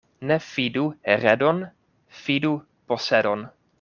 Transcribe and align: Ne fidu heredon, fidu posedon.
Ne 0.29 0.37
fidu 0.45 0.85
heredon, 1.11 1.61
fidu 2.23 2.53
posedon. 2.87 3.45